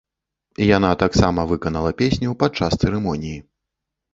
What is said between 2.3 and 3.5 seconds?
падчас цырымоніі.